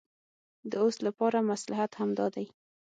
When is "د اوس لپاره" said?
0.69-1.47